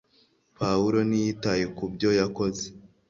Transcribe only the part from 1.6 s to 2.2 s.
ku byo